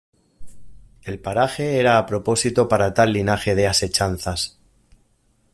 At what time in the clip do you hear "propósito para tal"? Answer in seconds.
2.07-3.13